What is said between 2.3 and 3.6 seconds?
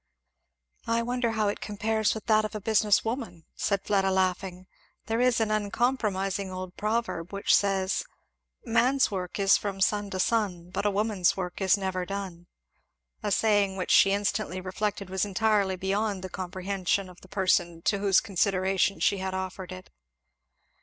of a business woman,"